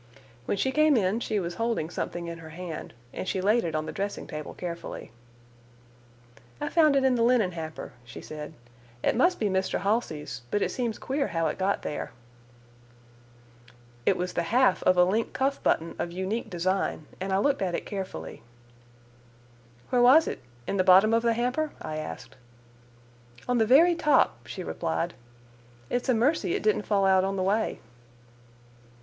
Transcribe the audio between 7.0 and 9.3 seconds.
in the linen hamper," she said. "It